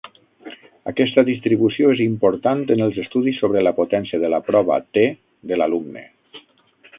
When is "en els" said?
2.77-2.97